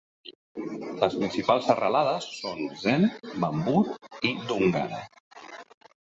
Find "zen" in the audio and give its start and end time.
2.83-3.05